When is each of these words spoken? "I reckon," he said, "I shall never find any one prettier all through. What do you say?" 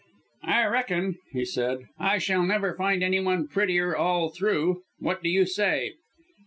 "I 0.47 0.65
reckon," 0.65 1.17
he 1.31 1.45
said, 1.45 1.85
"I 1.99 2.17
shall 2.17 2.41
never 2.41 2.73
find 2.75 3.03
any 3.03 3.19
one 3.19 3.47
prettier 3.47 3.95
all 3.95 4.29
through. 4.29 4.81
What 4.97 5.21
do 5.21 5.29
you 5.29 5.45
say?" 5.45 5.93